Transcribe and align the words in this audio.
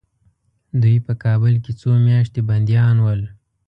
دوی 0.81 0.97
په 1.05 1.13
کابل 1.23 1.53
کې 1.63 1.71
څو 1.79 1.89
میاشتې 2.07 2.39
بندیان 2.49 2.95
ول. 3.05 3.21